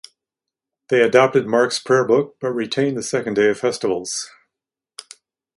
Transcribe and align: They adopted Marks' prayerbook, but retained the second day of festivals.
They 0.87 1.03
adopted 1.03 1.45
Marks' 1.45 1.77
prayerbook, 1.77 2.33
but 2.39 2.53
retained 2.53 2.97
the 2.97 3.03
second 3.03 3.35
day 3.35 3.49
of 3.51 3.59
festivals. 3.59 4.31